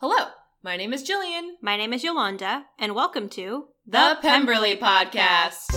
[0.00, 0.28] Hello,
[0.62, 1.52] my name is Jillian.
[1.60, 5.76] My name is Yolanda, and welcome to The Pemberley Podcast.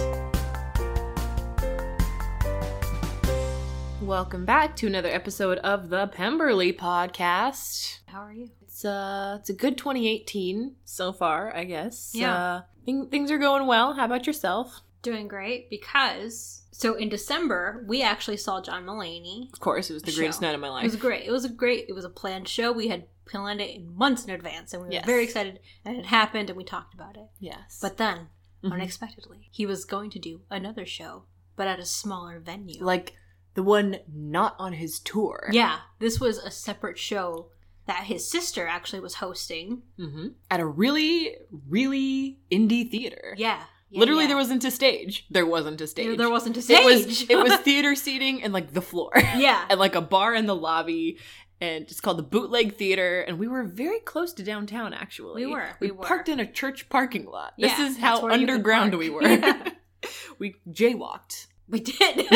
[4.01, 7.99] Welcome back to another episode of the Pemberley Podcast.
[8.07, 8.49] How are you?
[8.61, 12.11] It's uh, it's a good 2018 so far, I guess.
[12.13, 12.33] Yeah.
[12.35, 13.93] uh, thing- things are going well.
[13.93, 14.81] How about yourself?
[15.03, 19.51] Doing great because so in December we actually saw John Mulaney.
[19.53, 20.47] Of course, it was the greatest Show.
[20.47, 20.83] night of my life.
[20.85, 21.25] It was great.
[21.27, 21.85] It was a great.
[21.87, 22.71] It was a planned show.
[22.71, 25.05] We had planned it in months in advance, and we were Yes.
[25.05, 25.59] very excited.
[25.85, 27.27] And it happened, and we talked about it.
[27.39, 28.29] Yes, But then,
[28.63, 28.73] Mhm.
[28.73, 31.25] unexpectedly, he was going to do another show,
[31.55, 32.83] but at a smaller venue.
[32.83, 33.13] like
[33.55, 35.49] the one not on his tour.
[35.53, 37.49] yeah, this was a separate show
[37.85, 39.83] that his sister actually was hosting.
[39.97, 41.35] hmm At a really,
[41.67, 43.35] really indie theater.
[43.37, 43.65] Yeah.
[43.93, 44.27] Yeah, Literally, yeah.
[44.29, 45.25] there wasn't a stage.
[45.29, 46.05] There wasn't a stage.
[46.07, 46.79] There, there wasn't a stage.
[46.79, 49.11] It was it was theater seating and like the floor.
[49.15, 49.65] yeah.
[49.69, 51.19] and like a bar in the lobby
[51.61, 55.51] and it's called the bootleg theater and we were very close to downtown actually We
[55.53, 56.03] were, we were.
[56.03, 59.21] parked in a church parking lot this is how where you could underground we were
[59.23, 59.69] Yeah.
[60.39, 62.27] we jaywalked We did.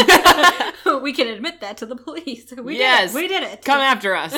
[1.02, 2.54] we can admit that to the police.
[2.58, 3.12] We Yes.
[3.12, 3.22] did it.
[3.22, 3.66] We did it.
[3.66, 4.34] come after us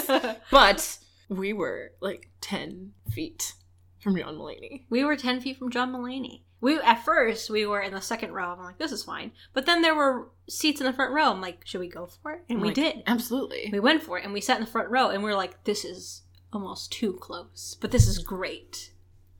[0.49, 3.53] but we were like 10 feet
[3.99, 6.43] from john mulaney we were 10 feet from John Mulaney.
[6.61, 8.51] We At first, we were in the second row.
[8.51, 9.31] I'm like, this is fine.
[9.53, 11.31] But then there were seats in the front row.
[11.31, 12.41] I'm like, should we go for it?
[12.49, 13.03] And I'm we like, did.
[13.07, 15.35] absolutely We went for it and we sat in the front row and we are
[15.35, 17.77] like, this is almost too close.
[17.79, 18.91] But this is great.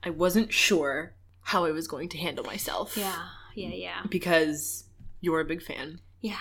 [0.02, 3.22] i wasn't sure how i was going to handle myself Yeah.
[3.54, 3.68] Yeah.
[3.74, 4.00] Yeah.
[4.08, 4.84] because
[5.20, 6.38] you're a big fan Yeah.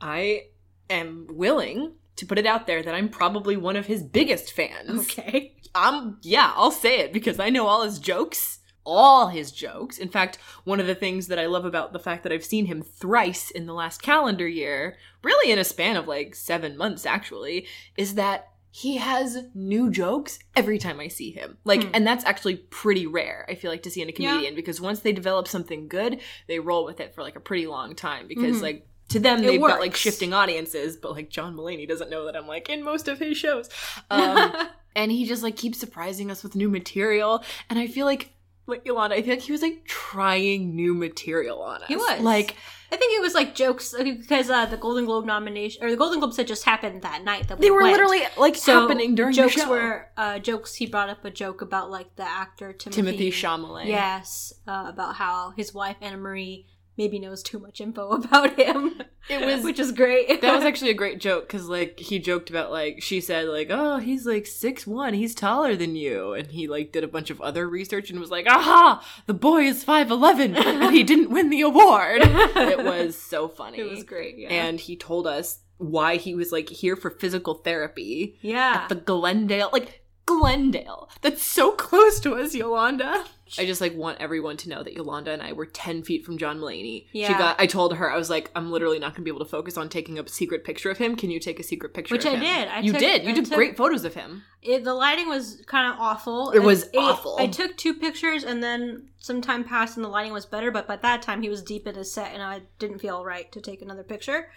[0.00, 0.42] I
[0.90, 5.00] am willing to put it out there that I'm probably one of his biggest fans.
[5.00, 5.56] Okay.
[5.74, 8.58] I'm yeah, I'll say it because I know all his jokes.
[8.84, 9.98] All his jokes.
[9.98, 12.66] In fact, one of the things that I love about the fact that I've seen
[12.66, 17.06] him thrice in the last calendar year, really in a span of like seven months
[17.06, 17.66] actually,
[17.96, 21.58] is that he has new jokes every time I see him.
[21.64, 21.90] Like, Hmm.
[21.94, 24.30] and that's actually pretty rare, I feel like, to see in a Yeah.
[24.30, 27.66] comedian because once they develop something good, they roll with it for like a pretty
[27.66, 28.62] long time because, Mhm.
[28.62, 32.24] like, to them, It they've got like shifting audiences, but like John Mulaney doesn't know
[32.24, 33.68] that I'm like in most of his shows.
[34.10, 34.52] Um,
[34.96, 38.30] and he just like keeps surprising us with new material and i feel like
[38.66, 41.88] like Yolanda, I feel like he was like trying new material on us.
[41.88, 42.20] He was.
[42.20, 42.56] like
[42.92, 46.20] I think it was like jokes because uh, the Golden Globe nomination or the Golden
[46.20, 47.92] Globes had just happened that night that we they were went.
[47.92, 49.70] literally like so happening during jokes the show.
[49.70, 50.74] were uh, jokes.
[50.74, 53.86] He brought up a joke about like the actor Timothy, Timothée Chalamet.
[53.86, 56.66] Yes, uh, about how his wife Anna Marie
[56.96, 59.00] maybe knows too much info about him.
[59.28, 60.40] It was- which is great.
[60.40, 63.68] that was actually a great joke because like he joked about like she said like
[63.70, 67.30] oh he's like six one he's taller than you and he like did a bunch
[67.30, 71.30] of other research and was like aha the boy is five eleven and he didn't
[71.30, 74.36] win the award it was so funny it was great.
[74.38, 78.88] Yeah, and he told us why he was like here for physical therapy yeah, at
[78.88, 81.08] the Glendale, like Glendale.
[81.20, 83.24] That's so close to us, Yolanda.
[83.58, 86.38] I just like want everyone to know that Yolanda and I were 10 feet from
[86.38, 87.06] John Mulaney.
[87.12, 87.28] Yeah.
[87.28, 89.44] She got I told her I was like I'm literally not going to be able
[89.44, 91.16] to focus on taking a secret picture of him.
[91.16, 92.40] Can you take a secret picture Which of I him?
[92.40, 92.68] did.
[92.68, 93.24] I you took- did.
[93.24, 94.42] You I took- great photos of him.
[94.62, 96.50] It, the lighting was kind of awful.
[96.52, 97.36] It was awful.
[97.40, 100.70] I took two pictures, and then some time passed, and the lighting was better.
[100.70, 103.50] But by that time, he was deep in his set, and I didn't feel right
[103.50, 104.50] to take another picture.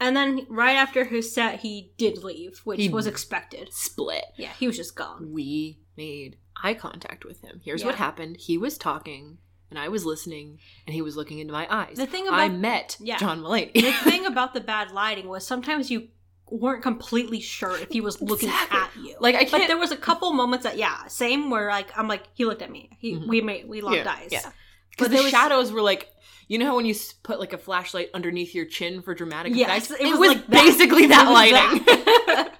[0.00, 3.68] And then right after his set, he did leave, which He- was expected.
[3.74, 4.24] Split.
[4.38, 5.30] Yeah, he was just gone.
[5.30, 7.60] We made eye contact with him.
[7.64, 7.86] Here's Yeah.
[7.88, 8.36] what happened.
[8.38, 9.38] He was talking
[9.70, 11.96] and I was listening and he was looking into my eyes.
[11.96, 13.16] The thing about I met Yeah.
[13.18, 13.72] John Mulaney.
[13.74, 16.08] The thing about the bad lighting was sometimes you
[16.50, 18.78] weren't completely sure if he was looking Exactly.
[18.78, 19.16] at you.
[19.20, 22.24] like I can't there was a couple moments that yeah, same where like I'm like
[22.34, 22.90] he looked at me.
[22.98, 23.28] He Mhm.
[23.28, 24.28] we made we locked Yeah, eyes.
[24.32, 24.40] yeah.
[24.42, 24.52] But
[24.90, 26.08] because the was- shadows were like
[26.48, 29.86] you know how when you put like a flashlight underneath your chin for dramatic Yes,
[29.88, 32.54] effect it it was was, like basically that was lighting that.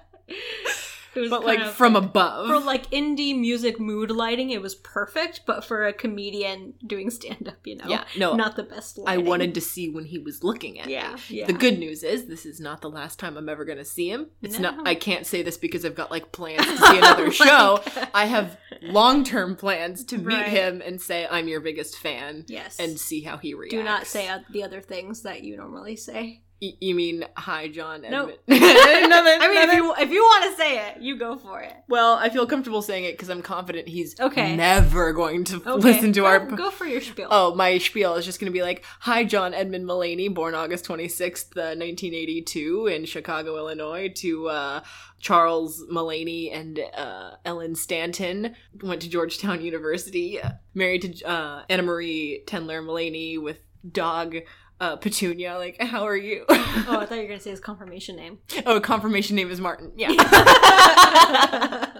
[1.15, 5.41] It was but like from above for like indie music mood lighting, it was perfect.
[5.45, 8.99] But for a comedian doing stand up, you know, yeah no not the best.
[9.07, 11.47] i wanted to see when he was looking at Yeah, me yeah.
[11.47, 14.09] the good news is this is not the last time i'm ever going to see
[14.09, 14.71] him it's No.
[14.71, 17.81] not i can't say this because i've got like plans to see another show
[18.13, 20.47] i have long-term plans to meet Right.
[20.47, 24.07] him and say i'm your biggest fan yes, and see how he reacts do not
[24.07, 26.41] say the other things that you normally say.
[26.61, 28.29] Y- you mean hi john No.
[28.29, 31.59] Edmund- nothing, I mean, if you if you want to say it, you go for
[31.61, 31.73] it.
[31.89, 34.55] Well, I feel comfortable saying it because I'm confident he's Okay.
[34.55, 36.39] never going to Okay, listen to go, our.
[36.45, 37.27] go for your spiel.
[37.31, 40.85] Oh, my spiel is just going to be like, "Hi, John Edmund Mulaney, born August
[40.85, 44.81] 26th, uh, 1982, in Chicago, Illinois." To uh,
[45.19, 51.83] Charles Mulaney and uh, Ellen Stanton, went to Georgetown University, uh, married to uh, Anna
[51.83, 53.59] Marie Tendler Mulaney with
[53.91, 54.35] dog
[54.81, 55.57] uh, Petunia.
[55.57, 56.43] Like, how are you?
[56.49, 58.39] Oh, I thought you were gonna say his confirmation name.
[58.65, 59.93] oh, confirmation name is Martin.
[59.95, 60.09] Yeah.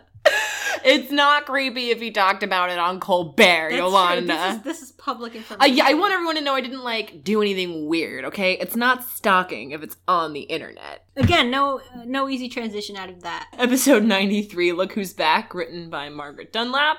[0.83, 3.75] it's not creepy if he talked about it on Colbert, That's.
[3.75, 4.33] Yolanda.
[4.33, 7.23] This is, this is public Uh, yeah, I want everyone to know I didn't like
[7.23, 8.25] do anything weird.
[8.25, 11.05] Okay, it's not stalking if it's on the internet.
[11.15, 13.47] Again, no uh, no easy transition out of that.
[13.57, 14.71] Episode ninety three.
[14.73, 15.53] Look who's back.
[15.53, 16.97] Written by Margaret Dunlap.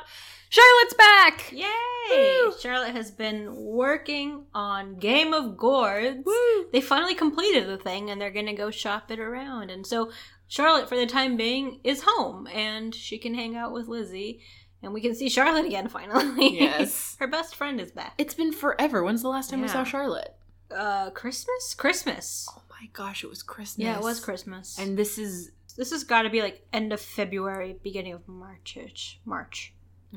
[0.52, 1.50] Charlotte's back.
[1.50, 1.64] Yay!
[2.10, 2.52] Woo!
[2.60, 6.22] Charlotte has been working on Game of Gourds.
[6.26, 6.66] Woo.
[6.70, 9.70] They finally completed the thing and they're gonna go shop it around.
[9.70, 10.12] And so
[10.48, 14.40] Charlotte, for the time being, is home and she can hang out with Lizzie.
[14.82, 16.60] And we can see Charlotte again finally.
[16.60, 17.16] Yes.
[17.18, 18.12] Her best friend is back.
[18.18, 19.02] It's been forever.
[19.02, 20.36] When's the last time we saw Charlotte?
[20.70, 21.72] Uh Christmas?
[21.72, 22.46] Christmas.
[22.54, 23.82] Oh my gosh, it was Christmas.
[23.86, 24.78] Yeah, it was Christmas.
[24.78, 28.76] And this is this has got to be like end of February, beginning of March.
[29.24, 29.72] March.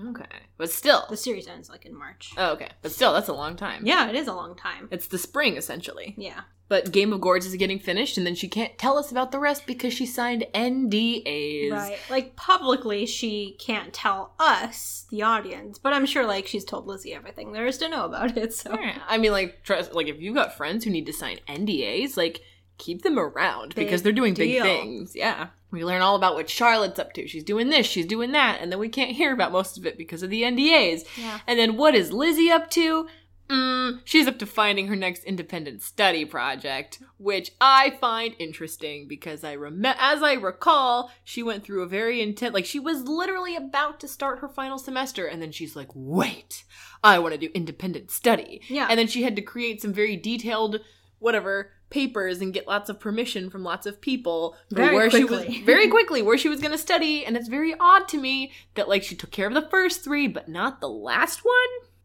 [0.09, 0.25] Okay,
[0.57, 1.05] but still.
[1.09, 2.31] The series ends like in March.
[2.37, 3.85] Oh, okay, but still, that's a long time.
[3.85, 4.87] Yeah, it is a long time.
[4.91, 6.15] It's the spring essentially.
[6.17, 6.41] Yeah.
[6.67, 9.37] But Game of Gourds is getting finished, and then she can't tell us about the
[9.37, 11.71] rest because she signed NDAs.
[11.71, 11.99] Right.
[12.09, 17.13] Like publicly she can't tell us, the audience, but I'm sure like she's told Lizzie
[17.13, 18.53] everything there is to know about it.
[18.53, 18.97] So Yeah.
[19.07, 22.41] I mean, like, trust, like if you've got friends who need to sign NDAs, like
[22.77, 25.15] keep them around because they're doing big things.
[25.15, 27.27] Yeah, we learn all about what Charlotte's up to.
[27.27, 29.97] She's doing this, she's doing that, and then we can't hear about most of it
[29.97, 31.03] because of the NDAs.
[31.17, 31.39] Yeah.
[31.45, 33.07] And then what is Lizzie up to?
[33.49, 39.43] Mm, she's up to finding her next independent study project, which I find interesting because
[39.43, 43.55] I remember, as I recall, she went through a very intense like she was literally
[43.55, 46.63] about to start her final semester and then she's like, "Wait,
[47.03, 48.87] I want to do independent study." Yeah.
[48.89, 50.79] And then she had to create some very detailed
[51.25, 55.23] whatever papers and get lots of permission from lots of people for Very where she
[55.25, 55.47] quickly.
[55.57, 58.51] was very quickly where she was going to study and it's very odd to me
[58.75, 61.53] that like she took care of the first 3 but not the last one.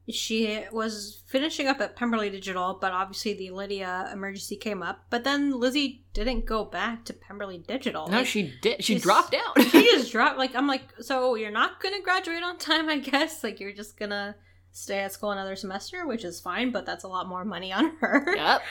[0.09, 5.05] She was finishing up at Pemberley Digital, but obviously the Lydia emergency came up.
[5.09, 8.09] But then Lizzie didn't go back to Pemberley Digital.
[8.09, 8.83] No, Like, she did.
[8.83, 9.63] She dropped out.
[9.71, 13.45] she just dropped like I'm like, so you're not gonna graduate on time, I guess.
[13.45, 14.35] Like you're just gonna
[14.73, 17.97] stay at school another semester, which is fine, but that's a lot more money on
[18.01, 18.35] her.
[18.35, 18.63] yep.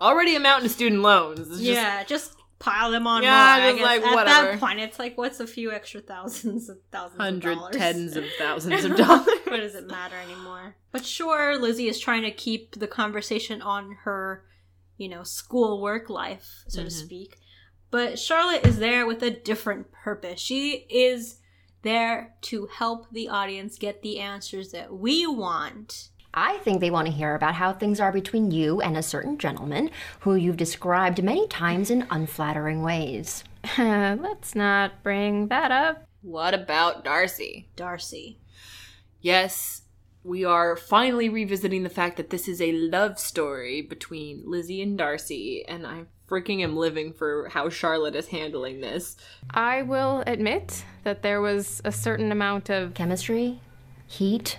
[0.00, 1.50] Already amounting to student loans.
[1.50, 3.70] It's yeah, just pile them on Yeah, more.
[3.72, 4.50] Just like, At whatever.
[4.52, 7.76] that point, it's like, what's a few extra thousands of thousands hundred of dollars?
[7.76, 9.26] tens of thousands of dollars.
[9.44, 10.76] what does it matter anymore?
[10.92, 14.44] But sure, Lizzie is trying to keep the conversation on her,
[14.96, 16.92] you know, school work life, so to Mhm.
[16.92, 17.38] speak.
[17.90, 20.38] But Charlotte is there with a different purpose.
[20.40, 21.36] She is
[21.82, 26.09] there to help the audience get the answers that we want.
[26.32, 29.38] I think they want to hear about how things are between you and a certain
[29.38, 29.90] gentleman
[30.20, 33.44] who you've described many times in unflattering ways.
[33.78, 36.04] Let's not bring that up.
[36.22, 37.68] What about Darcy?
[37.76, 38.38] Darcy.
[39.20, 39.82] Yes,
[40.22, 44.96] we are finally revisiting the fact that this is a love story between Lizzie and
[44.96, 49.16] Darcy, and I freaking am living for how Charlotte is handling this.
[49.50, 53.60] I will admit that there was a certain amount of Chemistry,
[54.06, 54.58] heat,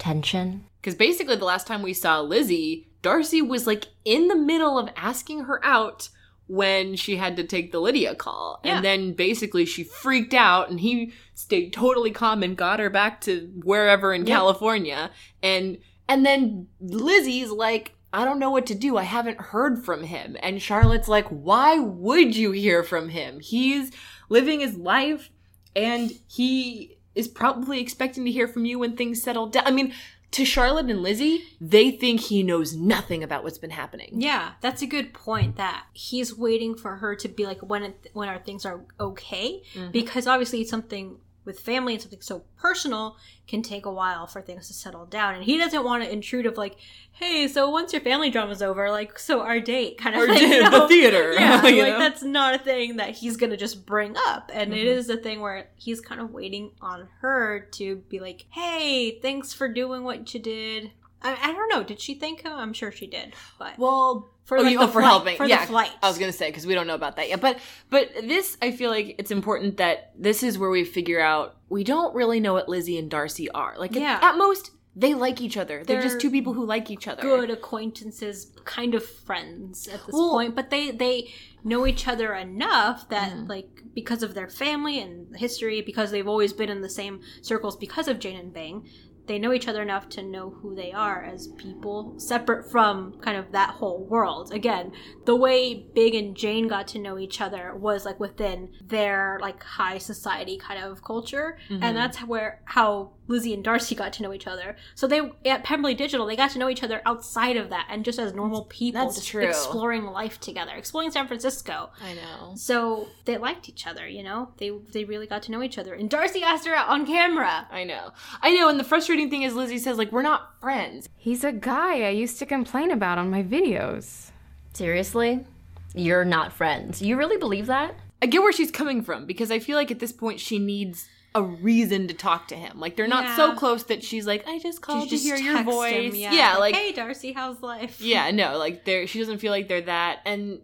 [0.00, 0.64] tension.
[0.80, 4.88] Because basically, the last time we saw Lizzie, Darcy was like in the middle of
[4.96, 6.08] asking her out
[6.46, 8.60] when she had to take the Lydia call.
[8.64, 8.76] Yeah.
[8.76, 13.20] And then basically she freaked out and he stayed totally calm and got her back
[13.22, 14.34] to wherever in Yeah.
[14.34, 15.12] California.
[15.44, 18.96] And and then Lizzie's like, I don't know what to do.
[18.96, 20.36] I haven't heard from him.
[20.42, 23.38] And Charlotte's like, why would you hear from him?
[23.38, 23.92] He's
[24.28, 25.30] living his life
[25.76, 29.66] and he is probably expecting to hear from you when things settle down.
[29.66, 29.92] I mean,
[30.32, 34.10] to Charlotte and Lizzie, they think he knows nothing about what's been happening.
[34.20, 35.56] Yeah, that's a good point.
[35.56, 39.62] That he's waiting for her to be like when it, when our things are okay,
[39.74, 39.90] Mhm.
[39.90, 43.16] because obviously it's something with family and something so personal
[43.48, 46.46] can take a while for things to settle down, and he doesn't want to intrude
[46.46, 46.76] of like,
[47.12, 50.50] hey, so once your family drama's over, like, so our date kind of Or thing,
[50.52, 51.32] you the theater.
[51.38, 51.98] Yeah, like know?
[51.98, 54.96] that's not a thing that he's gonna just bring up, and it Mhm.
[54.96, 59.52] is a thing where he's kind of waiting on her to be like, hey, thanks
[59.52, 60.92] for doing what you did.
[61.22, 61.82] I, I don't know.
[61.82, 62.52] Did she thank him?
[62.52, 65.36] I'm sure she did, but Well, for oh, like, you, the oh, for flight- helping.
[65.36, 65.90] for yeah, the flight.
[66.02, 67.40] I was gonna say because we don't know about that yet.
[67.40, 67.58] But
[67.90, 71.84] but this, I feel like it's important that this is where we figure out we
[71.84, 73.74] don't really know what Lizzie and Darcy are.
[73.78, 74.18] Like at- Yeah.
[74.22, 75.84] at, most, they like each other.
[75.84, 77.22] They're, just They're two people who like each other.
[77.22, 81.30] good acquaintances, kind of friends at this Well- point, but they they
[81.62, 83.48] know each other enough that Mhm.
[83.48, 87.76] like because of their family and history, because they've always been in the same circles
[87.76, 88.88] because of Jane and Bing,
[89.30, 93.36] they know each other enough to know who they are as people, separate from kind
[93.36, 94.52] of that whole world.
[94.52, 94.90] Again,
[95.24, 99.62] the way Bing and Jane got to know each other was like within their like
[99.62, 101.82] high society kind of culture, Mm-hmm.
[101.84, 104.76] and that's where how Lizzie and Darcy got to know each other.
[104.94, 108.04] So they at Pemberley Digital, they got to know each other outside of that, and
[108.04, 109.44] just as normal people, That's just true.
[109.44, 111.90] exploring life together, exploring San Francisco.
[112.02, 112.52] I know.
[112.56, 114.50] So they liked each other, you know.
[114.58, 115.94] They they really got to know each other.
[115.94, 117.68] And Darcy asked her out on camera.
[117.70, 118.10] I know.
[118.42, 118.68] I know.
[118.68, 121.08] And the frustrating thing is, Lizzie says, like, we're not friends.
[121.16, 124.30] He's a guy I used to complain about on my videos.
[124.72, 125.46] Seriously?
[125.94, 127.02] You're not friends.
[127.02, 127.94] You really believe that?
[128.22, 131.08] I get where she's coming from because I feel like at this point she needs
[131.34, 132.80] a reason to talk to him.
[132.80, 135.54] Like, they're not so close that she's like, I just called She to hear your
[135.54, 136.14] text him, voice.
[136.16, 136.32] yeah.
[136.32, 138.00] yeah, like, hey Darcy, how's life?
[138.00, 140.20] yeah, no, like, they're, she doesn't feel like they're that.
[140.24, 140.60] And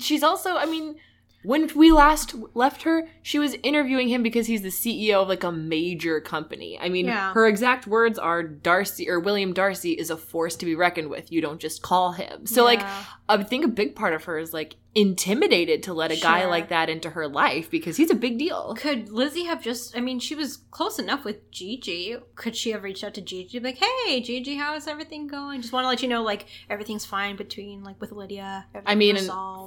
[0.00, 0.96] she's also, I mean,
[1.44, 5.44] when we last left her, she was interviewing him because he's the CEO of like
[5.44, 6.78] a major company.
[6.80, 7.32] I mean, Yeah.
[7.32, 11.30] her exact words are Darcy or William Darcy is a force to be reckoned with.
[11.30, 12.44] You don't just call him.
[12.46, 13.04] So like Yeah.
[13.28, 16.68] I think a big part of her is like intimidated to let a guy like
[16.70, 18.74] that into her life because he's a big deal.
[18.78, 19.96] Could Lizzie have just?
[19.96, 22.16] I mean, she was close enough with Gigi.
[22.34, 25.60] Could she have reached out to Gigi, like, "Hey, Gigi, how is everything going?
[25.60, 28.66] Just want to let you know, like, everything's fine between, like, with Lydia.
[28.86, 29.16] I mean,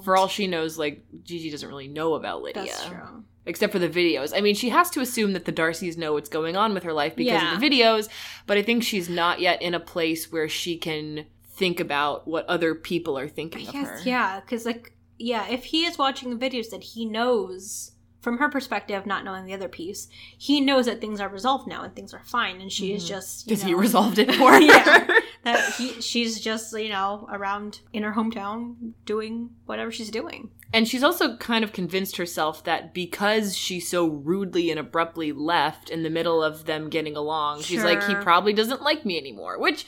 [0.03, 2.63] for all she knows, like Gigi doesn't really know about Lydia.
[2.65, 3.23] that's true.
[3.45, 4.35] except for the videos.
[4.37, 6.93] I mean, she has to assume that the Darcys know what's going on with her
[6.93, 7.55] life because Yeah.
[7.55, 8.07] of the videos,
[8.45, 11.25] but I think she's not yet in a place where she can
[11.61, 13.81] think about what other people are thinking of her.
[13.81, 18.39] Yes, yeah, because like, yeah, if he is watching the videos, that he knows from
[18.39, 20.07] her perspective, not knowing the other piece,
[20.39, 23.13] he knows that things are resolved now and things are fine, and she is mm-hmm.
[23.13, 24.59] just Because he resolved it for her.
[24.59, 25.07] yeah,
[25.43, 30.49] that he, she's just you know around in her hometown doing whatever she's doing.
[30.73, 35.91] And she's also kind of convinced herself that because she so rudely and abruptly left
[35.91, 39.59] in the middle of them getting along, she's like, he probably doesn't like me anymore.
[39.59, 39.85] Which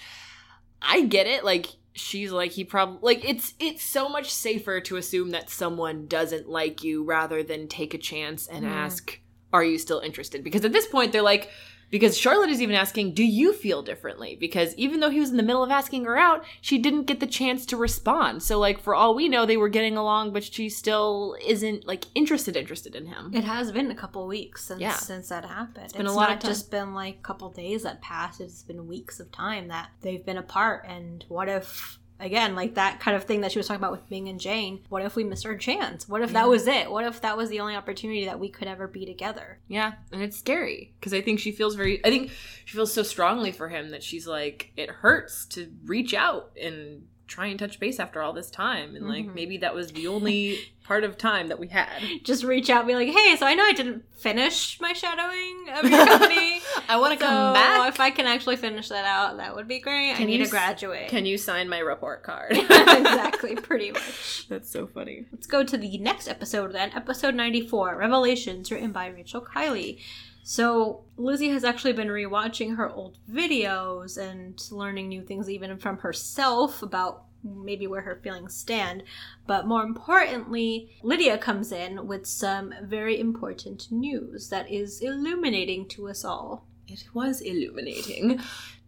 [0.83, 1.43] I get it.
[1.43, 6.07] Like, she's like, he probably like it's it's so much safer to assume that someone
[6.07, 8.69] doesn't like you rather than take a chance and Mhm.
[8.69, 9.19] ask,
[9.51, 10.43] Are you still interested?
[10.43, 11.49] Because at this point they're like
[11.93, 14.35] because Charlotte is even asking, Do you feel differently?
[14.35, 17.19] Because even though he was in the middle of asking her out, she didn't get
[17.19, 18.41] the chance to respond.
[18.41, 22.05] So, like, for all we know, they were getting along, but she still isn't, like,
[22.15, 23.29] interested, interested in him.
[23.31, 24.95] It has been a couple weeks since Yeah.
[24.95, 25.85] since that happened.
[25.85, 26.50] It's been a lot not of time.
[26.51, 28.41] just been like a couple days that passed.
[28.41, 30.85] It's been weeks of time that they've been apart.
[30.89, 34.08] And what if again, like that kind of thing that she was talking about with
[34.10, 34.79] Bing and Jane?
[34.89, 36.08] What if we missed our chance?
[36.08, 36.89] What if that was it?
[36.91, 39.60] What if that was the only opportunity that we could ever be together?
[39.67, 42.03] Yeah, and it's scary because I think she feels very.
[42.05, 42.32] I think
[42.65, 47.08] she feels so strongly for him that she's like, it hurts to reach out and
[47.25, 49.34] try and touch base after all this time, and like Mhm.
[49.34, 51.88] maybe that was the only part of time that we had.
[52.24, 55.67] Just reach out and be like, hey, so I know I didn't finish my shadowing
[55.74, 56.52] of your company.
[56.93, 57.89] I want to so come back.
[57.89, 60.13] if I can actually finish that out, that would be great.
[60.13, 61.07] I need to graduate.
[61.09, 62.51] Can you sign my report card?
[62.57, 64.47] exactly, pretty much.
[64.47, 65.25] That's so funny.
[65.31, 70.01] Let's go to the next episode then, episode 94, Revelations, written by Rachel Kiley.
[70.43, 75.97] So, Lizzie has actually been rewatching her old videos and learning new things even from
[75.97, 79.01] herself about maybe where her feelings stand.
[79.47, 86.07] But more importantly, Lydia comes in with some very important news that is illuminating to
[86.09, 86.67] us all.
[86.87, 88.39] It was illuminating.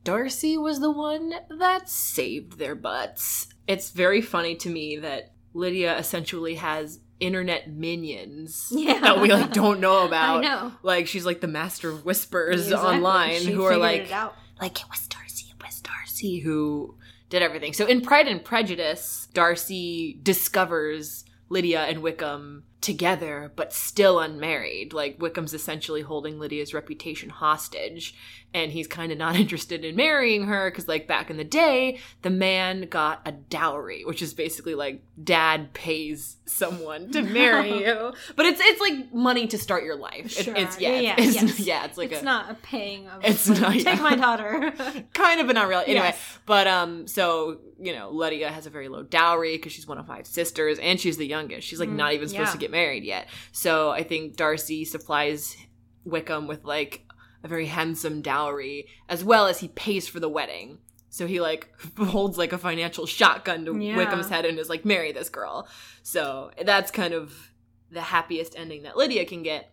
[0.03, 3.47] Darcy was the one that saved their butts.
[3.67, 8.99] It's very funny to me that Lydia essentially has internet minions Yeah.
[8.99, 10.39] that we like don't know about.
[10.39, 10.71] I know.
[10.83, 12.87] Like she's like the master of whispers Exactly.
[12.97, 16.95] online She who are like it like it was Darcy, it was Darcy who
[17.29, 17.73] did everything.
[17.73, 24.93] So in Pride and Prejudice, Darcy discovers Lydia and Wickham together, but still unmarried.
[24.93, 28.15] Like Wickham's essentially holding Lydia's reputation hostage,
[28.55, 31.99] and he's kind of not interested in marrying her because, like back in the day,
[32.23, 38.13] the man got a dowry, which is basically like dad pays someone to marry you,
[38.35, 40.25] but it's it's like money to start your life.
[40.39, 40.55] It- Sure.
[40.55, 41.67] it's yeah, Yeah, it's, yeah, it's- yes.
[41.67, 44.01] yeah, it's like it's a not a paying of It's like, not- take yeah.
[44.01, 44.73] my daughter.
[45.13, 46.39] kind of but not really anyway Yes.
[46.45, 50.05] but um so you know lydia has a very low dowry because she's one of
[50.07, 52.51] five sisters and she's the youngest she's like Mm, not even supposed yeah.
[52.53, 55.57] to get married yet so i think darcy supplies
[56.03, 57.04] wickham with like
[57.45, 61.69] a very handsome dowry as well as he pays for the wedding so he like
[61.97, 63.95] holds like a financial shotgun to Yeah.
[63.95, 65.67] wickham's head and is like marry this girl
[66.03, 67.51] so that's kind of
[67.91, 69.71] the happiest ending that lydia can get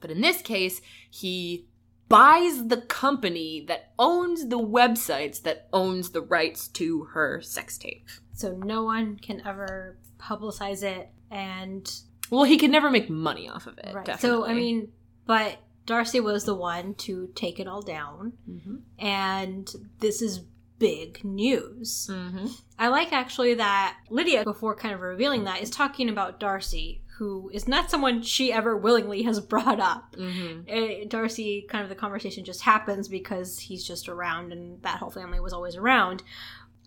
[0.00, 1.66] but in this case he
[2.08, 8.06] buys the company that owns the websites that owns the rights to her sex tape.
[8.32, 11.92] so no one can ever publicize it and
[12.30, 13.94] Well, he could never make money off of it.
[13.94, 14.04] right.
[14.04, 14.38] Definitely.
[14.44, 14.88] So I mean,
[15.26, 15.58] but
[15.90, 18.82] Darcy was the one to take it all down, Mhm.
[18.98, 19.68] and
[19.98, 20.40] this is
[20.78, 22.08] big news.
[22.10, 22.46] Mm-hmm.
[22.78, 27.50] I like actually that Lydia, before kind of revealing that, is talking about Darcy, who
[27.52, 30.14] is not someone she ever willingly has brought up.
[30.16, 30.70] Mm-hmm.
[31.02, 35.10] Uh, Darcy, kind of the conversation just happens because he's just around and that whole
[35.10, 36.22] family was always around.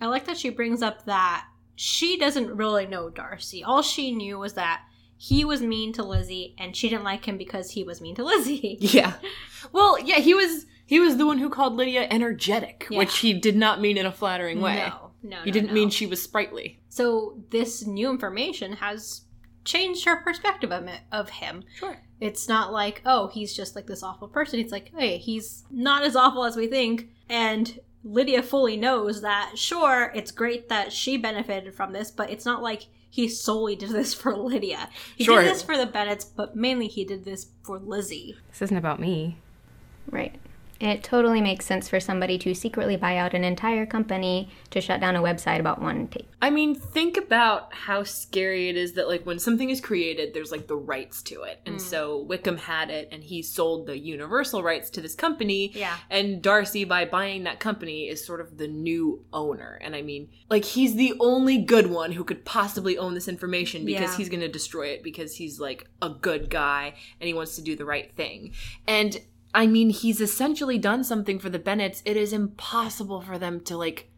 [0.02, 1.46] I like that she brings up that
[1.76, 3.64] she doesn't really know Darcy.
[3.64, 4.84] All she knew was that
[5.26, 8.26] he was mean to Lizzie and she didn't like him because he was mean to
[8.26, 8.78] Lizzie.
[8.82, 9.14] Yeah.
[9.72, 12.98] Well, yeah, he was he was the one who called Lydia energetic, Yeah.
[12.98, 14.76] which he did not mean in a flattering way.
[14.76, 15.74] No, no, He no, didn't no.
[15.76, 16.82] mean she was sprightly.
[16.90, 19.22] So this new information has
[19.64, 21.64] changed her perspective of, it, of him.
[21.74, 22.02] Sure.
[22.20, 24.60] It's not like, oh, he's just like this awful person.
[24.60, 27.08] It's like, hey, he's not as awful as we think.
[27.30, 32.46] And Lydia fully knows that, sure, it's great that she benefited from this, but it's
[32.46, 34.90] not like he solely did this for Lydia.
[35.16, 35.40] He Sure.
[35.44, 38.36] did this for the Bennets, but mainly he did this for Lizzie.
[38.50, 39.38] This isn't about me.
[40.10, 40.36] Right.
[40.84, 45.00] It totally makes sense for somebody to secretly buy out an entire company to shut
[45.00, 46.28] down a website about one tape.
[46.42, 50.52] I mean, think about how scary it is that like when something is created, there's
[50.52, 51.62] like the rights to it.
[51.66, 51.82] And mm.
[51.82, 55.72] so Wickham had it and he sold the universal rights to this company.
[55.74, 55.96] Yeah.
[56.10, 59.80] And Darcy, by buying that company, is sort of the new owner.
[59.82, 63.86] And I mean, like he's the only good one who could possibly own this information
[63.86, 64.18] because Yeah.
[64.18, 67.78] he's gonna destroy it because he's like a good guy and he wants to do
[67.78, 68.52] the right thing.
[68.86, 69.22] And
[69.54, 72.02] I mean, he's essentially done something for the Bennets.
[72.06, 74.10] It is impossible for them to like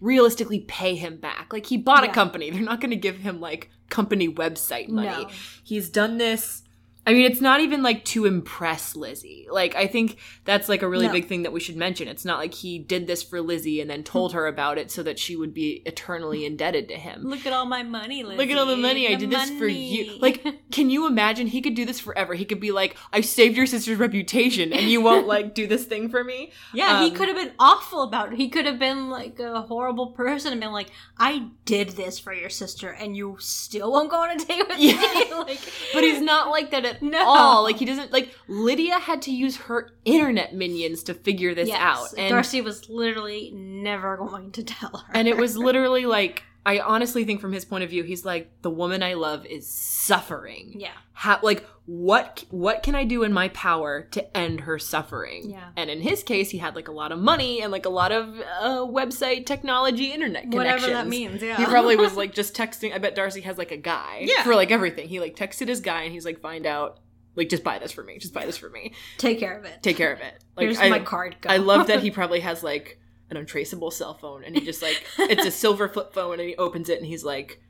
[0.00, 1.52] realistically pay him back.
[1.52, 2.10] Like he bought Yeah.
[2.10, 2.50] a company.
[2.50, 5.24] They're not going to give him like company website money.
[5.24, 5.30] No.
[5.62, 6.63] He's done this
[7.06, 9.46] I mean, it's not even like to impress Lizzie.
[9.50, 11.12] Like, I think that's like a really No.
[11.12, 12.08] big thing that we should mention.
[12.08, 15.02] It's not like he did this for Lizzie and then told her about it so
[15.02, 17.24] that she would be eternally indebted to him.
[17.28, 18.38] Look at all my money, Lizzie.
[18.38, 19.06] Look at all the money.
[19.06, 20.16] I The did this for you.
[20.18, 21.46] Like, can you imagine?
[21.46, 22.34] He could do this forever.
[22.34, 25.84] He could be like, I saved your sister's reputation and you won't like do this
[25.84, 26.52] thing for me.
[26.72, 28.36] Yeah, he Um, could have been awful about it.
[28.38, 32.32] He could have been like a horrible person and been like, "I did this for
[32.32, 34.96] your sister, and you still won't go on a date with Yeah.
[35.00, 35.60] me." like,
[35.92, 37.24] But he's not like that at No.
[37.26, 37.62] all.
[37.64, 41.78] Like he doesn't like Lydia had to use her internet minions to figure this Yes,
[41.80, 42.08] out.
[42.18, 45.12] And Darcy was literally never going to tell her.
[45.14, 48.50] and it was literally like I honestly think from his point of view, he's like
[48.62, 50.74] the woman I love is suffering.
[50.78, 55.50] yeah, How like what what can I do in my power to end her suffering?
[55.50, 55.68] Yeah.
[55.76, 58.12] And in his case, he had like a lot of money and like a lot
[58.12, 60.82] of uh, website technology, internet connections.
[60.82, 61.42] whatever that means.
[61.42, 62.94] Yeah, He probably was like just texting.
[62.94, 64.42] I bet Darcy has like a guy Yeah.
[64.42, 65.08] for like everything.
[65.08, 67.00] He like texted his guy and he's like, find out,
[67.36, 68.18] like, just buy this for me.
[68.18, 68.92] Just buy this for me.
[69.18, 69.82] take care of it.
[69.82, 70.42] Take care of it.
[70.56, 71.36] Like, Here's I, my card.
[71.40, 71.50] Go.
[71.50, 72.98] I love that he probably has like
[73.34, 76.56] an untraceable cell phone and he just like it's a silver flip phone and he
[76.56, 77.60] opens it and he's like,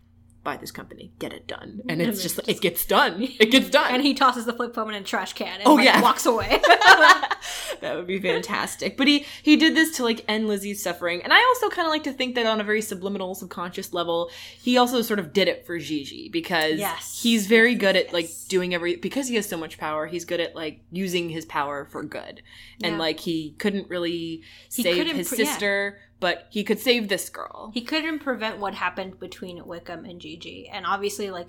[0.44, 1.90] buy this company, get it done, mm-hmm.
[1.90, 3.22] and it's just like it gets done.
[3.40, 3.92] It gets done.
[3.94, 5.60] and he tosses the flip phone in a trash can.
[5.60, 6.00] And Oh, like, yeah.
[6.02, 6.60] walks away.
[7.80, 8.96] that would be fantastic.
[8.96, 11.92] But he he did this to like end Lizzie's suffering, and I also kind of
[11.92, 14.30] like to think that on a very subliminal, subconscious level,
[14.60, 17.20] he also sort of did it for Gigi because Yes.
[17.22, 20.06] he's very good at like doing every because he has so much power.
[20.06, 22.42] He's good at like using his power for good,
[22.82, 22.98] and Yeah.
[22.98, 25.98] like he couldn't really He save couldn't his sister.
[25.98, 26.03] yeah.
[26.24, 27.70] But he could save this girl.
[27.74, 30.70] he couldn't prevent what happened between Wickham and Gigi.
[30.72, 31.48] And obviously, like,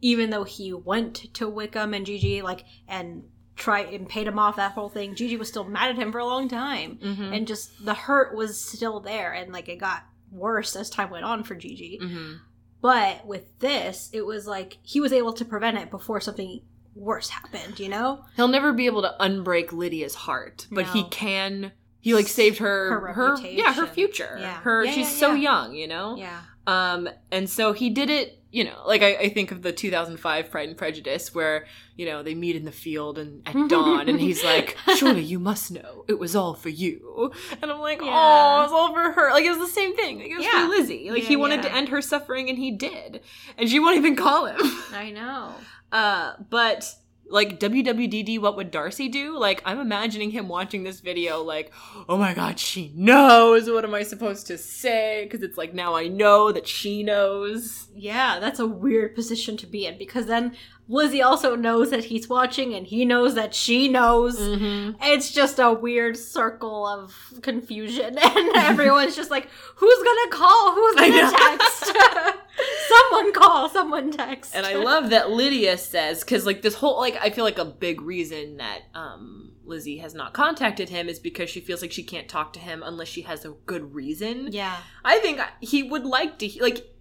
[0.00, 4.56] even though he went to Wickham and Gigi, like, and try and paid him off
[4.56, 6.98] that whole thing, Gigi was still mad at him for a long time.
[7.02, 7.36] Mhm.
[7.36, 9.32] And just the hurt was still there.
[9.32, 11.98] And, like, it got worse as time went on for Gigi.
[12.02, 12.38] Mhm.
[12.80, 16.60] But with this, it was like he was able to prevent it before something
[16.94, 18.24] worse happened, you know?
[18.36, 21.72] He'll never be able to unbreak Lydia's heart, but he can.
[22.04, 24.36] He like saved her, Her her, yeah, her future.
[24.38, 24.60] Yeah.
[24.60, 26.16] Her, Yeah, she's yeah, so young, you know.
[26.18, 26.42] Yeah.
[26.66, 30.50] Um, and so he did it, you know, like I, I think of the 2005
[30.50, 31.64] Pride and Prejudice, where
[31.96, 35.38] you know they meet in the field and at dawn, and he's like, "Surely you
[35.38, 39.10] must know it was all for you," and I'm like, "Oh, it was all for
[39.12, 40.18] her." Like it was the same thing.
[40.18, 41.10] Like, it was for Lizzie.
[41.10, 43.22] Like he wanted to end her suffering, and he did,
[43.56, 44.60] and she won't even call him.
[44.92, 45.54] I know.
[45.92, 46.92] Uh, but
[47.28, 49.38] like WWDD, what would Darcy do?
[49.38, 51.72] Like, I'm imagining him watching this video, like,
[52.08, 53.68] oh my god, she knows.
[53.68, 55.24] What am I supposed to say?
[55.24, 57.88] Because it's like now I know that she knows.
[57.94, 60.54] Yeah, that's a weird position to be in because then
[60.86, 64.38] Lizzie also knows that he's watching and he knows that she knows.
[64.38, 65.02] Mm-hmm.
[65.02, 70.74] It's just a weird circle of confusion, and everyone's just like, "Who's gonna call?
[70.74, 71.96] Who's gonna text?
[72.88, 77.16] someone call, someone text." And I love that Lydia says, because like this whole, like,
[77.20, 81.48] I feel like a big reason that um Lizzie has not contacted him is because
[81.48, 84.48] she feels like she can't talk to him unless she has a good reason.
[84.52, 86.93] yeah, I think he would like to, like,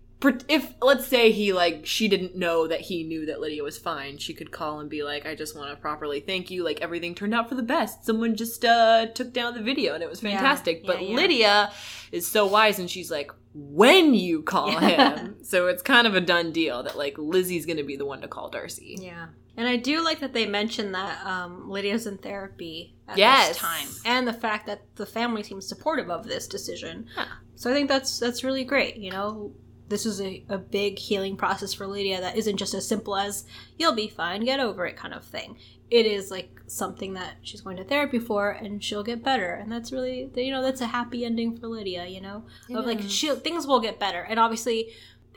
[0.47, 4.17] if let's say he like she didn't know that he knew that Lydia was fine,
[4.17, 6.63] she could call and be like, "I just want to properly thank you.
[6.63, 8.05] Like everything turned out for the best.
[8.05, 11.15] Someone just uh took down the video and it was Yeah, fantastic." but yeah, yeah.
[11.15, 11.71] Lydia
[12.11, 15.17] is so wise and she's like, "When you call Yeah.
[15.17, 18.05] him." So it's kind of a done deal that like Lizzie's going to be the
[18.05, 18.97] one to call Darcy.
[18.99, 19.27] Yeah.
[19.55, 23.49] And I do like that they mentioned that um, Lydia's in therapy at Yes.
[23.49, 27.05] this time, and the fact that the family seems supportive of this decision.
[27.15, 27.25] Yeah.
[27.55, 28.95] So I think that's that's really great.
[28.97, 29.53] You know,
[29.89, 33.45] this is a, a big healing process for Lydia that isn't just as simple as
[33.77, 35.57] "you'll be fine, get over it" kind of thing.
[35.89, 39.53] It is like something that she's going to therapy for, and she'll get better.
[39.53, 42.05] And that's really, you know, that's a happy ending for Lydia.
[42.07, 44.89] You know, of like she things will get better, and obviously,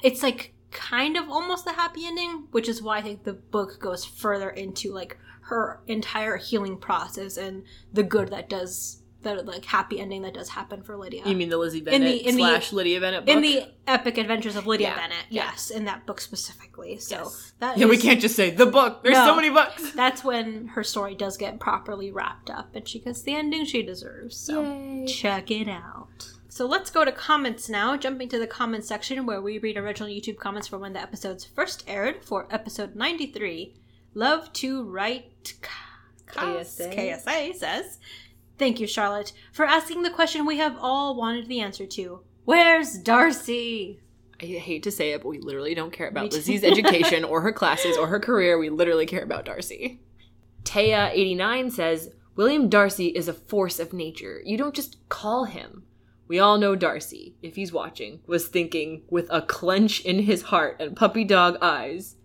[0.02, 3.78] it's like kind of almost the happy ending, which is why I think the book
[3.80, 9.02] goes further into like her entire healing process and the good that does
[9.34, 11.22] that like happy ending that does happen for Lydia.
[11.26, 13.34] You mean the Lizzie In Bennet the- in the- slash Lydia Bennet book?
[13.34, 15.44] in the epic adventures of Lydia Yeah, Bennet, yeah.
[15.50, 16.98] yes, in that book specifically.
[16.98, 17.52] So Yes.
[17.60, 19.02] that yeah, we can't just say the book.
[19.02, 19.26] There's No.
[19.26, 19.92] so many books.
[19.94, 23.82] That's when her story does get properly wrapped up, and she gets the ending she
[23.82, 24.36] deserves.
[24.36, 26.30] So check it out.
[26.48, 30.08] So let's go to comments now, jumping to the comments section where we read original
[30.08, 33.74] YouTube comments from when the episodes first aired for episode 93.
[34.14, 35.54] Love to write
[36.26, 36.94] KSA.
[36.94, 37.98] KSA says,
[38.58, 42.20] Thank you, Charlotte, for asking the question we have all wanted the answer to.
[42.44, 44.00] Where's Darcy?
[44.40, 46.32] I hate to say it, but we literally don't care about.
[46.32, 48.58] Lizzie's education or her classes or her career.
[48.58, 50.00] We literally care about Darcy.
[50.64, 54.40] Taya89 says William Darcy is a force of nature.
[54.44, 55.84] You don't just call him.
[56.28, 60.76] We all know Darcy, if he's watching, was thinking with a clench in his heart
[60.80, 62.16] and puppy dog eyes.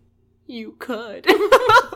[0.47, 1.27] You could.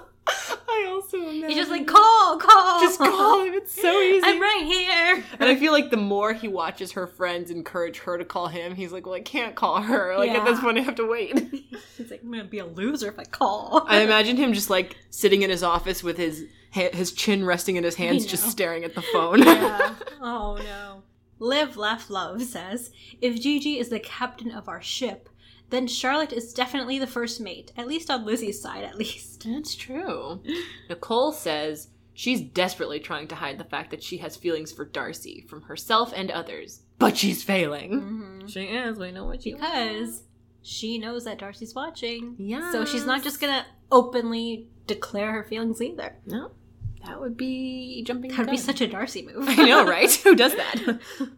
[1.06, 1.50] Also imagine.
[1.50, 2.82] He's just like, call, call.
[2.82, 3.54] Just call him.
[3.54, 4.22] It's so easy.
[4.26, 5.24] I'm right here.
[5.40, 8.76] And I feel like the more he watches her friends encourage her to call him,
[8.76, 10.16] he's like, well, I can't call her.
[10.26, 11.38] Like, at this point, I have to wait.
[11.98, 13.86] He's like, I'm gonna be a loser if I call.
[13.88, 17.84] I imagine him just like sitting in his office with his his chin resting in
[17.84, 19.40] his hands, just staring at the phone.
[19.44, 19.94] yeah.
[20.22, 21.04] Oh no.
[21.38, 22.92] Live, laugh, love says
[23.22, 25.30] if Gigi is the captain of our ship,
[25.70, 29.46] then Charlotte is definitely the first mate, at least on Lizzie's side, at least.
[29.48, 30.42] That's true.
[30.90, 35.46] Nicole says she's desperately trying to hide the fact that she has feelings for Darcy
[35.50, 37.92] from herself and others, but she's failing.
[38.44, 38.50] Mhm.
[38.50, 38.98] She is.
[38.98, 40.24] We know what she Because
[40.62, 42.36] she knows that Darcy's watching.
[42.38, 42.72] Yeah.
[42.72, 46.16] So she's not just gonna openly declare her feelings either.
[46.26, 46.52] No,
[47.06, 48.32] that would be jumping.
[48.32, 49.46] That'd be such a Darcy move.
[49.50, 50.12] I know, right?
[50.24, 51.00] Who does that?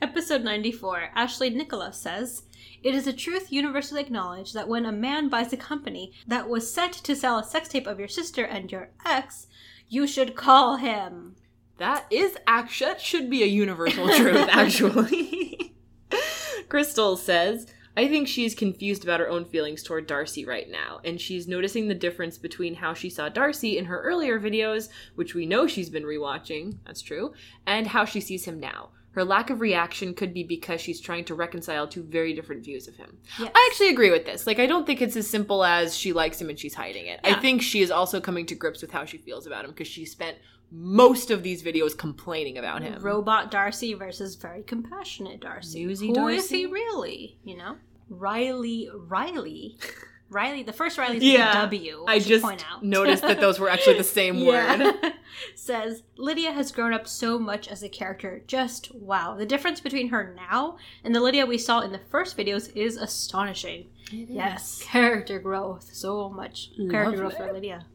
[0.00, 2.42] Episode 94, Ashley Nicholas says,
[2.82, 6.72] It is a truth universally acknowledged that when a man buys a company that was
[6.72, 9.46] set to sell a sex tape of your sister and your ex,
[9.88, 11.36] you should call him.
[11.78, 15.74] That is actually that should be a universal truth, actually.
[16.68, 17.66] Crystal says,
[17.96, 21.88] I think she's confused about her own feelings toward Darcy right now, and she's noticing
[21.88, 25.90] the difference between how she saw Darcy in her earlier videos, which we know she's
[25.90, 27.34] been rewatching, that's true,
[27.66, 28.90] and how she sees him now.
[29.12, 32.88] Her lack of reaction could be because she's trying to reconcile two very different views
[32.88, 33.18] of him.
[33.38, 33.52] Yes.
[33.54, 34.46] I actually agree with this.
[34.46, 37.20] Like, I don't think it's as simple as she likes him and she's hiding it.
[37.22, 39.86] I think she is also coming to grips with how she feels about him because
[39.88, 40.38] she spent
[40.70, 43.02] most of these videos complaining about him.
[43.02, 45.84] Robot Darcy versus very compassionate Darcy.
[45.84, 46.58] Newsy Who is Darcy?
[46.60, 47.38] he really?
[47.44, 47.76] You know?
[48.08, 49.76] Riley, Riley.
[50.32, 52.04] Riley, the first Riley's Yeah, W.
[52.08, 52.82] I just point out.
[52.84, 54.94] noticed that those were actually the same word.
[55.54, 58.42] Says Lydia has grown up so much as a character.
[58.46, 59.36] Just wow.
[59.36, 62.96] The difference between her now and the Lydia we saw in the first videos is
[62.96, 63.86] astonishing.
[64.10, 65.90] Yes, character growth.
[65.92, 67.86] So much character growth for Lydia.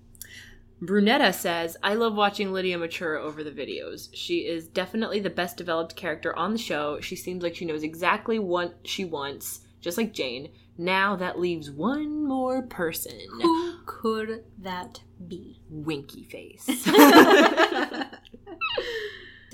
[0.82, 4.10] Brunetta says, I love watching Lydia mature over the videos.
[4.14, 7.00] She is definitely the best developed character on the show.
[7.02, 10.50] She seems like she knows exactly what she wants, just like Jane.
[10.78, 13.20] Now that leaves one more person.
[13.42, 15.60] Who could that be?
[15.70, 16.68] Winky face.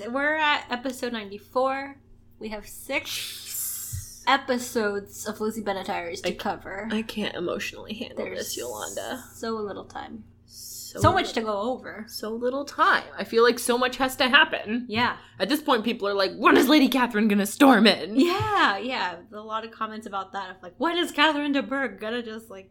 [0.08, 1.96] We're at episode 94.
[2.38, 6.88] We have six episodes of Lizzie Bennet Diaries to cover.
[6.90, 9.22] I can't emotionally handle There's this, Yolanda.
[9.34, 10.24] so little time.
[10.94, 12.04] So, So much to go over.
[12.06, 13.02] So little time.
[13.18, 14.84] I feel like so much has to happen.
[14.88, 15.16] Yeah.
[15.40, 18.14] At this point, people are like, when is Lady Catherine gonna storm in?
[18.14, 19.16] Yeah, yeah.
[19.32, 22.48] A lot of comments about that of like, when is Catherine de Bourgh gonna just
[22.48, 22.70] like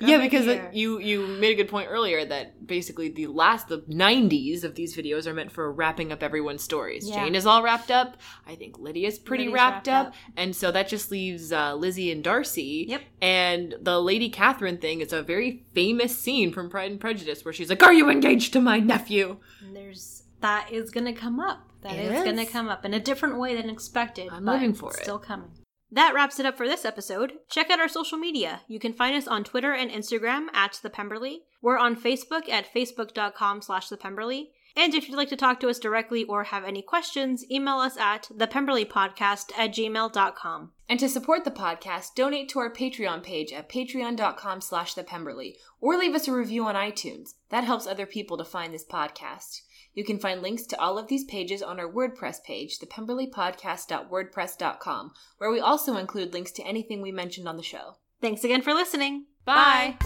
[0.00, 3.78] Yeah, because like, you you made a good point earlier that basically the last the
[3.78, 7.08] '90s of these videos are meant for wrapping up everyone's stories.
[7.08, 7.24] Yeah.
[7.24, 8.16] Jane is all wrapped up.
[8.46, 10.14] I think Lydia's pretty Lydia's wrapped, wrapped up.
[10.36, 12.86] and so that just leaves uh, Lizzie and Darcy.
[12.88, 13.02] Yep.
[13.20, 17.54] And the Lady Catherine thing is a very famous scene from Pride and Prejudice where
[17.54, 21.70] she's like, "Are you engaged to my nephew?" And there's that is gonna come up.
[21.82, 24.28] That It is, gonna come up in a different way than expected.
[24.30, 25.02] I'm living for it.
[25.02, 25.50] Still coming.
[25.96, 27.32] That wraps it up for this episode.
[27.48, 28.60] Check out our social media.
[28.68, 31.44] You can find us on Twitter and Instagram at The Pemberley.
[31.62, 34.50] We're on Facebook at facebook.com slash The Pemberley.
[34.76, 37.96] And if you'd like to talk to us directly or have any questions, email us
[37.96, 40.72] at thepemberleypodcast at gmail.com.
[40.86, 45.96] And to support the podcast, donate to our Patreon page at patreon.com slash thepemberley, or
[45.96, 47.30] leave us a review on iTunes.
[47.48, 49.62] That helps other people to find this podcast.
[49.96, 55.50] You can find links to all of these pages on our WordPress page, thepemberleypodcast.wordpress.com, where
[55.50, 57.96] we also include links to anything we mentioned on the show.
[58.20, 59.24] Thanks again for listening.
[59.46, 59.96] Bye.